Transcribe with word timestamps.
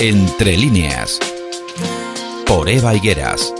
Entre 0.00 0.56
líneas. 0.56 1.20
Por 2.46 2.68
Eva 2.68 2.94
Higueras. 2.94 3.54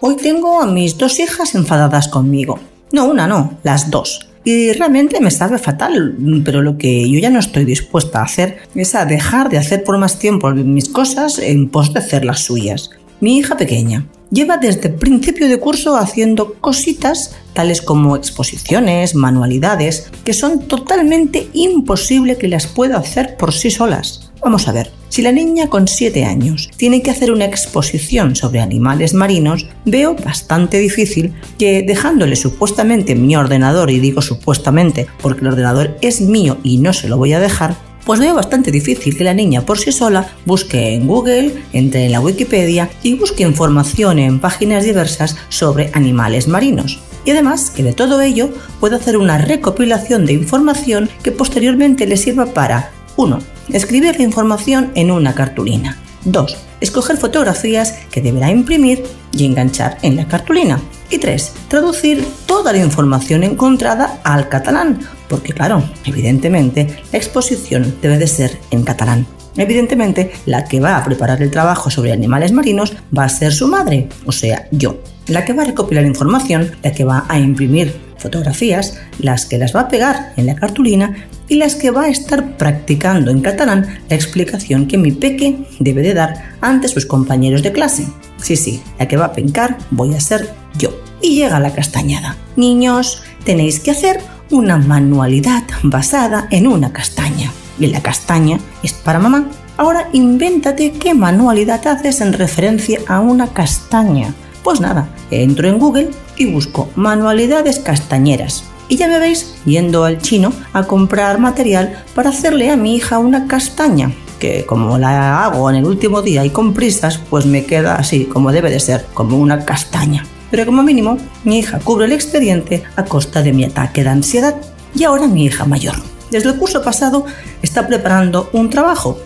Hoy 0.00 0.16
tengo 0.16 0.60
a 0.60 0.66
mis 0.66 0.98
dos 0.98 1.20
hijas 1.20 1.54
enfadadas 1.54 2.08
conmigo. 2.08 2.58
No, 2.92 3.06
una 3.06 3.26
no, 3.26 3.58
las 3.62 3.90
dos. 3.90 4.28
Y 4.44 4.72
realmente 4.72 5.20
me 5.20 5.30
sabe 5.30 5.58
fatal, 5.58 6.16
pero 6.44 6.62
lo 6.62 6.78
que 6.78 7.08
yo 7.08 7.18
ya 7.20 7.30
no 7.30 7.38
estoy 7.38 7.64
dispuesta 7.64 8.20
a 8.20 8.24
hacer 8.24 8.58
es 8.74 8.94
a 8.94 9.04
dejar 9.04 9.50
de 9.50 9.58
hacer 9.58 9.84
por 9.84 9.98
más 9.98 10.18
tiempo 10.18 10.50
mis 10.50 10.88
cosas 10.88 11.38
en 11.38 11.68
pos 11.68 11.92
de 11.92 12.00
hacer 12.00 12.24
las 12.24 12.40
suyas. 12.40 12.90
Mi 13.20 13.38
hija 13.38 13.56
pequeña 13.56 14.06
lleva 14.30 14.56
desde 14.56 14.88
principio 14.88 15.48
de 15.48 15.58
curso 15.58 15.96
haciendo 15.96 16.54
cositas 16.54 17.36
tales 17.54 17.82
como 17.82 18.16
exposiciones, 18.16 19.14
manualidades, 19.14 20.10
que 20.24 20.32
son 20.32 20.68
totalmente 20.68 21.48
imposible 21.54 22.36
que 22.36 22.48
las 22.48 22.66
pueda 22.66 22.98
hacer 22.98 23.36
por 23.36 23.52
sí 23.52 23.70
solas. 23.70 24.30
Vamos 24.40 24.68
a 24.68 24.72
ver, 24.72 24.92
si 25.08 25.22
la 25.22 25.32
niña 25.32 25.68
con 25.68 25.88
7 25.88 26.24
años 26.24 26.70
tiene 26.76 27.02
que 27.02 27.10
hacer 27.10 27.32
una 27.32 27.46
exposición 27.46 28.36
sobre 28.36 28.60
animales 28.60 29.12
marinos, 29.12 29.66
veo 29.84 30.14
bastante 30.14 30.78
difícil 30.78 31.34
que 31.58 31.82
dejándole 31.82 32.36
supuestamente 32.36 33.16
mi 33.16 33.34
ordenador, 33.34 33.90
y 33.90 33.98
digo 33.98 34.22
supuestamente 34.22 35.08
porque 35.20 35.40
el 35.40 35.48
ordenador 35.48 35.98
es 36.02 36.20
mío 36.20 36.58
y 36.62 36.78
no 36.78 36.92
se 36.92 37.08
lo 37.08 37.16
voy 37.16 37.32
a 37.32 37.40
dejar, 37.40 37.74
pues 38.08 38.20
veo 38.20 38.34
bastante 38.34 38.70
difícil 38.70 39.14
que 39.14 39.22
la 39.22 39.34
niña 39.34 39.66
por 39.66 39.78
sí 39.78 39.92
sola 39.92 40.32
busque 40.46 40.94
en 40.94 41.06
Google, 41.06 41.62
entre 41.74 42.06
en 42.06 42.12
la 42.12 42.22
Wikipedia 42.22 42.88
y 43.02 43.16
busque 43.16 43.42
información 43.42 44.18
en 44.18 44.40
páginas 44.40 44.82
diversas 44.82 45.36
sobre 45.50 45.90
animales 45.92 46.48
marinos. 46.48 47.00
Y 47.26 47.32
además 47.32 47.68
que 47.68 47.82
de 47.82 47.92
todo 47.92 48.22
ello 48.22 48.48
pueda 48.80 48.96
hacer 48.96 49.18
una 49.18 49.36
recopilación 49.36 50.24
de 50.24 50.32
información 50.32 51.10
que 51.22 51.32
posteriormente 51.32 52.06
le 52.06 52.16
sirva 52.16 52.46
para 52.46 52.92
1. 53.16 53.40
Escribir 53.74 54.16
la 54.16 54.24
información 54.24 54.90
en 54.94 55.10
una 55.10 55.34
cartulina. 55.34 55.98
2. 56.24 56.56
Escoger 56.80 57.18
fotografías 57.18 57.92
que 58.10 58.22
deberá 58.22 58.50
imprimir 58.50 59.04
y 59.32 59.44
enganchar 59.44 59.98
en 60.00 60.16
la 60.16 60.26
cartulina. 60.26 60.80
Y 61.10 61.18
3. 61.18 61.52
Traducir 61.68 62.26
toda 62.46 62.72
la 62.72 62.78
información 62.78 63.44
encontrada 63.44 64.18
al 64.24 64.48
catalán, 64.48 65.00
porque 65.28 65.52
claro, 65.52 65.82
evidentemente 66.04 66.86
la 67.12 67.18
exposición 67.18 67.94
debe 68.02 68.18
de 68.18 68.26
ser 68.26 68.58
en 68.70 68.82
catalán. 68.82 69.26
Evidentemente, 69.56 70.30
la 70.46 70.64
que 70.64 70.78
va 70.78 70.96
a 70.96 71.04
preparar 71.04 71.42
el 71.42 71.50
trabajo 71.50 71.90
sobre 71.90 72.12
animales 72.12 72.52
marinos 72.52 72.92
va 73.16 73.24
a 73.24 73.28
ser 73.28 73.52
su 73.52 73.66
madre, 73.66 74.08
o 74.24 74.32
sea, 74.32 74.68
yo. 74.70 75.00
La 75.26 75.44
que 75.44 75.52
va 75.52 75.62
a 75.62 75.66
recopilar 75.66 76.04
información, 76.04 76.70
la 76.82 76.92
que 76.92 77.04
va 77.04 77.26
a 77.28 77.38
imprimir 77.38 77.92
fotografías, 78.18 78.98
las 79.18 79.46
que 79.46 79.58
las 79.58 79.74
va 79.74 79.82
a 79.82 79.88
pegar 79.88 80.32
en 80.36 80.46
la 80.46 80.54
cartulina 80.54 81.28
y 81.48 81.56
las 81.56 81.74
que 81.74 81.90
va 81.90 82.04
a 82.04 82.08
estar 82.08 82.56
practicando 82.56 83.30
en 83.30 83.40
catalán 83.40 83.98
la 84.08 84.16
explicación 84.16 84.86
que 84.86 84.98
mi 84.98 85.12
peque 85.12 85.66
debe 85.78 86.02
de 86.02 86.14
dar 86.14 86.56
ante 86.60 86.88
sus 86.88 87.06
compañeros 87.06 87.62
de 87.62 87.72
clase. 87.72 88.06
Sí, 88.40 88.56
sí, 88.56 88.82
la 88.98 89.08
que 89.08 89.16
va 89.16 89.26
a 89.26 89.32
pencar 89.32 89.78
voy 89.90 90.14
a 90.14 90.20
ser 90.20 90.48
yo. 90.78 90.90
Y 91.20 91.34
llega 91.34 91.58
la 91.58 91.72
castañada. 91.72 92.36
Niños, 92.56 93.22
tenéis 93.44 93.80
que 93.80 93.90
hacer 93.90 94.20
una 94.50 94.78
manualidad 94.78 95.64
basada 95.82 96.48
en 96.50 96.66
una 96.66 96.92
castaña. 96.92 97.52
Y 97.78 97.86
la 97.86 98.02
castaña 98.02 98.58
es 98.82 98.92
para 98.92 99.18
mamá. 99.18 99.48
Ahora 99.76 100.08
invéntate 100.12 100.92
qué 100.92 101.14
manualidad 101.14 101.86
haces 101.86 102.20
en 102.20 102.32
referencia 102.32 103.00
a 103.06 103.20
una 103.20 103.48
castaña. 103.48 104.34
Pues 104.64 104.80
nada, 104.80 105.08
entro 105.30 105.68
en 105.68 105.78
Google 105.78 106.10
y 106.36 106.46
busco 106.46 106.88
manualidades 106.96 107.78
castañeras. 107.78 108.64
Y 108.88 108.96
ya 108.96 109.06
me 109.06 109.18
veis 109.18 109.54
yendo 109.64 110.04
al 110.04 110.20
chino 110.20 110.52
a 110.72 110.84
comprar 110.84 111.38
material 111.38 112.04
para 112.14 112.30
hacerle 112.30 112.70
a 112.70 112.76
mi 112.76 112.96
hija 112.96 113.18
una 113.18 113.46
castaña, 113.46 114.10
que 114.38 114.64
como 114.64 114.98
la 114.98 115.44
hago 115.44 115.68
en 115.70 115.76
el 115.76 115.84
último 115.84 116.22
día 116.22 116.44
y 116.44 116.50
con 116.50 116.72
prisas, 116.72 117.18
pues 117.30 117.44
me 117.44 117.66
queda 117.66 117.96
así, 117.96 118.24
como 118.24 118.50
debe 118.50 118.70
de 118.70 118.80
ser, 118.80 119.06
como 119.12 119.38
una 119.38 119.64
castaña 119.64 120.24
pero 120.50 120.66
como 120.66 120.82
mínimo 120.82 121.18
mi 121.44 121.58
hija 121.58 121.78
cubre 121.78 122.06
el 122.06 122.12
expediente 122.12 122.82
a 122.96 123.04
costa 123.04 123.42
de 123.42 123.52
mi 123.52 123.64
ataque 123.64 124.02
de 124.02 124.10
ansiedad. 124.10 124.54
Y 124.94 125.04
ahora 125.04 125.26
mi 125.26 125.44
hija 125.44 125.64
mayor. 125.64 125.96
Desde 126.30 126.50
el 126.50 126.56
curso 126.56 126.82
pasado 126.82 127.24
está 127.62 127.86
preparando 127.86 128.50
un 128.52 128.70
trabajo, 128.70 129.18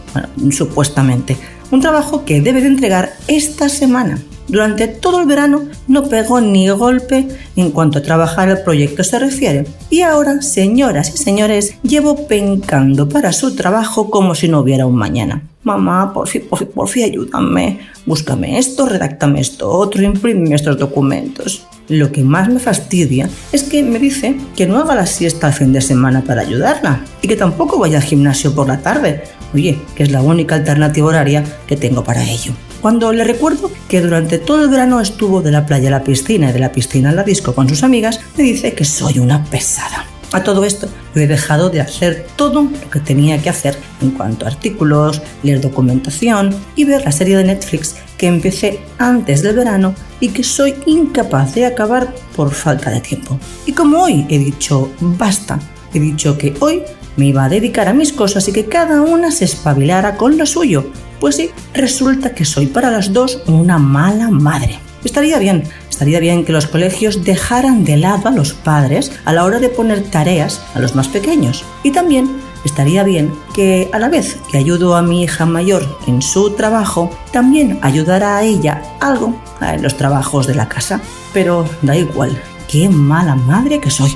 supuestamente, 0.50 1.36
un 1.70 1.80
trabajo 1.80 2.24
que 2.24 2.40
debe 2.40 2.60
de 2.60 2.68
entregar 2.68 3.14
esta 3.26 3.68
semana. 3.68 4.18
Durante 4.48 4.88
todo 4.88 5.20
el 5.20 5.26
verano 5.26 5.62
no 5.88 6.08
pegó 6.08 6.40
ni 6.40 6.68
golpe 6.68 7.28
en 7.56 7.70
cuanto 7.70 7.98
a 7.98 8.02
trabajar 8.02 8.48
el 8.48 8.62
proyecto 8.62 9.04
se 9.04 9.18
refiere. 9.18 9.66
Y 9.90 10.02
ahora, 10.02 10.42
señoras 10.42 11.14
y 11.14 11.18
señores, 11.18 11.76
llevo 11.82 12.26
pencando 12.26 13.08
para 13.08 13.32
su 13.32 13.54
trabajo 13.54 14.10
como 14.10 14.34
si 14.34 14.48
no 14.48 14.60
hubiera 14.60 14.86
un 14.86 14.96
mañana. 14.96 15.42
Mamá, 15.62 16.12
por 16.12 16.26
fin, 16.26 16.42
por 16.48 16.58
fin, 16.58 16.68
por 16.74 16.88
fin, 16.88 17.04
ayúdame. 17.04 17.80
Búscame 18.04 18.58
esto, 18.58 18.86
redáctame 18.86 19.40
esto 19.40 19.70
otro, 19.70 20.02
imprime 20.02 20.54
estos 20.54 20.76
documentos. 20.76 21.66
Lo 21.88 22.10
que 22.10 22.24
más 22.24 22.48
me 22.48 22.58
fastidia 22.58 23.28
es 23.52 23.62
que 23.62 23.82
me 23.82 23.98
dice 23.98 24.36
que 24.56 24.66
no 24.66 24.78
haga 24.78 24.94
la 24.94 25.06
siesta 25.06 25.48
el 25.48 25.52
fin 25.52 25.72
de 25.72 25.80
semana 25.80 26.22
para 26.22 26.42
ayudarla 26.42 27.04
y 27.20 27.28
que 27.28 27.36
tampoco 27.36 27.78
vaya 27.78 27.98
al 27.98 28.04
gimnasio 28.04 28.54
por 28.54 28.66
la 28.66 28.80
tarde. 28.80 29.22
Oye, 29.54 29.78
que 29.94 30.02
es 30.02 30.10
la 30.10 30.22
única 30.22 30.56
alternativa 30.56 31.06
horaria 31.06 31.44
que 31.66 31.76
tengo 31.76 32.02
para 32.02 32.24
ello. 32.24 32.52
Cuando 32.82 33.12
le 33.12 33.22
recuerdo 33.22 33.70
que 33.88 34.00
durante 34.00 34.38
todo 34.38 34.64
el 34.64 34.68
verano 34.68 35.00
estuvo 35.00 35.40
de 35.40 35.52
la 35.52 35.66
playa 35.66 35.86
a 35.86 35.92
la 35.92 36.02
piscina 36.02 36.50
y 36.50 36.52
de 36.52 36.58
la 36.58 36.72
piscina 36.72 37.10
a 37.10 37.12
la 37.12 37.22
disco 37.22 37.54
con 37.54 37.68
sus 37.68 37.84
amigas, 37.84 38.18
me 38.36 38.42
dice 38.42 38.74
que 38.74 38.84
soy 38.84 39.20
una 39.20 39.44
pesada. 39.44 40.04
A 40.32 40.42
todo 40.42 40.64
esto, 40.64 40.88
yo 41.14 41.20
he 41.20 41.28
dejado 41.28 41.70
de 41.70 41.80
hacer 41.80 42.26
todo 42.34 42.62
lo 42.64 42.90
que 42.90 42.98
tenía 42.98 43.40
que 43.40 43.50
hacer 43.50 43.78
en 44.00 44.10
cuanto 44.10 44.46
a 44.46 44.48
artículos, 44.48 45.22
leer 45.44 45.60
documentación 45.60 46.52
y 46.74 46.82
ver 46.82 47.04
la 47.04 47.12
serie 47.12 47.36
de 47.36 47.44
Netflix 47.44 47.94
que 48.18 48.26
empecé 48.26 48.80
antes 48.98 49.42
del 49.42 49.54
verano 49.54 49.94
y 50.18 50.30
que 50.30 50.42
soy 50.42 50.74
incapaz 50.86 51.54
de 51.54 51.66
acabar 51.66 52.12
por 52.34 52.50
falta 52.50 52.90
de 52.90 53.00
tiempo. 53.00 53.38
Y 53.64 53.74
como 53.74 54.02
hoy 54.02 54.26
he 54.28 54.40
dicho 54.40 54.90
basta, 54.98 55.60
he 55.94 56.00
dicho 56.00 56.36
que 56.36 56.52
hoy 56.58 56.82
me 57.14 57.26
iba 57.26 57.44
a 57.44 57.48
dedicar 57.48 57.86
a 57.86 57.94
mis 57.94 58.12
cosas 58.12 58.48
y 58.48 58.52
que 58.52 58.66
cada 58.66 59.02
una 59.02 59.30
se 59.30 59.44
espabilara 59.44 60.16
con 60.16 60.36
lo 60.36 60.46
suyo. 60.46 60.90
Pues 61.22 61.36
sí, 61.36 61.52
resulta 61.72 62.34
que 62.34 62.44
soy 62.44 62.66
para 62.66 62.90
las 62.90 63.12
dos 63.12 63.44
una 63.46 63.78
mala 63.78 64.28
madre. 64.28 64.80
Estaría 65.04 65.38
bien, 65.38 65.62
estaría 65.88 66.18
bien 66.18 66.44
que 66.44 66.50
los 66.50 66.66
colegios 66.66 67.22
dejaran 67.22 67.84
de 67.84 67.96
lado 67.96 68.28
a 68.28 68.32
los 68.32 68.54
padres 68.54 69.12
a 69.24 69.32
la 69.32 69.44
hora 69.44 69.60
de 69.60 69.68
poner 69.68 70.02
tareas 70.02 70.60
a 70.74 70.80
los 70.80 70.96
más 70.96 71.06
pequeños. 71.06 71.64
Y 71.84 71.92
también 71.92 72.28
estaría 72.64 73.04
bien 73.04 73.32
que 73.54 73.88
a 73.92 74.00
la 74.00 74.08
vez 74.08 74.36
que 74.50 74.58
ayudo 74.58 74.96
a 74.96 75.02
mi 75.02 75.22
hija 75.22 75.46
mayor 75.46 75.96
en 76.08 76.22
su 76.22 76.50
trabajo, 76.54 77.16
también 77.30 77.78
ayudara 77.82 78.38
a 78.38 78.42
ella 78.42 78.82
algo 78.98 79.40
en 79.60 79.80
los 79.80 79.96
trabajos 79.96 80.48
de 80.48 80.56
la 80.56 80.68
casa. 80.68 81.00
Pero 81.32 81.68
da 81.82 81.96
igual, 81.96 82.36
qué 82.66 82.88
mala 82.88 83.36
madre 83.36 83.78
que 83.78 83.90
soy. 83.90 84.12